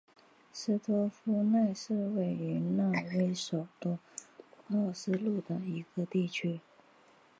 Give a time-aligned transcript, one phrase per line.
[0.51, 3.99] 斯托夫奈是位于挪威首都
[4.71, 6.59] 奥斯陆的一个地区。